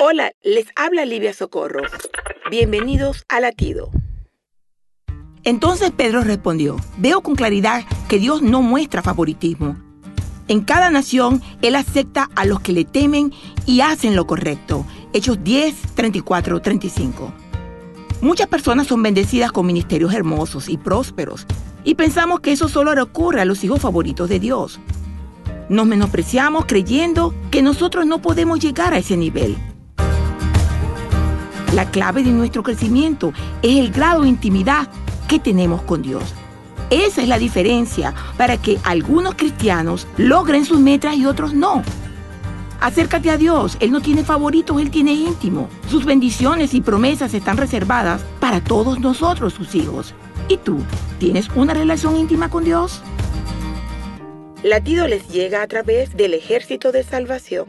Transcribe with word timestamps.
Hola, 0.00 0.30
les 0.44 0.66
habla 0.76 1.04
Livia 1.04 1.34
Socorro. 1.34 1.82
Bienvenidos 2.52 3.24
a 3.28 3.40
Latido. 3.40 3.90
Entonces 5.42 5.90
Pedro 5.90 6.22
respondió, 6.22 6.76
veo 6.98 7.20
con 7.20 7.34
claridad 7.34 7.82
que 8.08 8.20
Dios 8.20 8.40
no 8.40 8.62
muestra 8.62 9.02
favoritismo. 9.02 9.76
En 10.46 10.60
cada 10.60 10.90
nación 10.90 11.42
Él 11.62 11.74
acepta 11.74 12.30
a 12.36 12.44
los 12.44 12.60
que 12.60 12.72
le 12.72 12.84
temen 12.84 13.32
y 13.66 13.80
hacen 13.80 14.14
lo 14.14 14.28
correcto. 14.28 14.86
Hechos 15.12 15.42
10, 15.42 15.74
34, 15.96 16.62
35. 16.62 17.32
Muchas 18.20 18.46
personas 18.46 18.86
son 18.86 19.02
bendecidas 19.02 19.50
con 19.50 19.66
ministerios 19.66 20.14
hermosos 20.14 20.68
y 20.68 20.76
prósperos 20.76 21.44
y 21.82 21.96
pensamos 21.96 22.38
que 22.38 22.52
eso 22.52 22.68
solo 22.68 22.94
le 22.94 23.00
ocurre 23.00 23.40
a 23.40 23.44
los 23.44 23.64
hijos 23.64 23.80
favoritos 23.80 24.28
de 24.28 24.38
Dios. 24.38 24.78
Nos 25.68 25.86
menospreciamos 25.86 26.66
creyendo 26.66 27.34
que 27.50 27.62
nosotros 27.62 28.06
no 28.06 28.22
podemos 28.22 28.60
llegar 28.60 28.94
a 28.94 28.98
ese 28.98 29.16
nivel. 29.16 29.56
La 31.74 31.90
clave 31.90 32.22
de 32.22 32.30
nuestro 32.30 32.62
crecimiento 32.62 33.32
es 33.62 33.78
el 33.78 33.92
grado 33.92 34.22
de 34.22 34.28
intimidad 34.28 34.88
que 35.28 35.38
tenemos 35.38 35.82
con 35.82 36.00
Dios. 36.02 36.34
Esa 36.90 37.20
es 37.20 37.28
la 37.28 37.38
diferencia 37.38 38.14
para 38.38 38.56
que 38.56 38.78
algunos 38.84 39.34
cristianos 39.34 40.06
logren 40.16 40.64
sus 40.64 40.80
metas 40.80 41.16
y 41.16 41.26
otros 41.26 41.52
no. 41.52 41.82
Acércate 42.80 43.30
a 43.30 43.36
Dios, 43.36 43.76
Él 43.80 43.90
no 43.90 44.00
tiene 44.00 44.24
favoritos, 44.24 44.80
Él 44.80 44.90
tiene 44.90 45.12
íntimo. 45.12 45.68
Sus 45.90 46.06
bendiciones 46.06 46.72
y 46.72 46.80
promesas 46.80 47.34
están 47.34 47.58
reservadas 47.58 48.24
para 48.40 48.62
todos 48.62 49.00
nosotros, 49.00 49.52
sus 49.52 49.74
hijos. 49.74 50.14
¿Y 50.48 50.56
tú, 50.56 50.78
tienes 51.18 51.48
una 51.54 51.74
relación 51.74 52.16
íntima 52.16 52.48
con 52.48 52.64
Dios? 52.64 53.02
Latido 54.62 55.06
les 55.06 55.28
llega 55.28 55.62
a 55.62 55.66
través 55.66 56.16
del 56.16 56.32
ejército 56.32 56.92
de 56.92 57.02
salvación. 57.02 57.68